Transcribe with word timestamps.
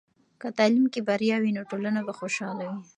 که 0.41 0.47
تعلیم 0.57 0.85
کې 0.93 0.99
بریا 1.07 1.37
وي، 1.39 1.51
نو 1.57 1.61
ټولنه 1.71 1.99
به 2.07 2.13
خوشحاله 2.19 2.63
وي. 2.69 2.79